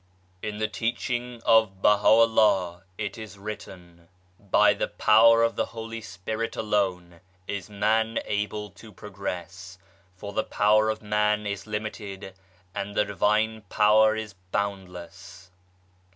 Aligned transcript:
TN 0.41 0.57
the 0.57 0.67
teaching 0.67 1.43
of 1.45 1.79
Baha'u'llah, 1.83 2.81
it 2.97 3.19
is 3.19 3.37
written:" 3.37 4.07
By 4.59 4.73
the 4.73 4.87
Power 4.87 5.43
of 5.43 5.55
the 5.55 5.67
Holy 5.67 6.01
Spirit 6.01 6.55
alone 6.55 7.21
is 7.47 7.69
man 7.69 8.17
able 8.25 8.71
to 8.71 8.91
progress, 8.91 9.77
for 10.15 10.33
the 10.33 10.43
power 10.43 10.89
of 10.89 11.03
man 11.03 11.45
is 11.45 11.67
limited 11.67 12.33
and 12.73 12.95
the 12.95 13.05
Divine 13.05 13.61
Power 13.69 14.15
is 14.15 14.33
boundless." 14.51 15.51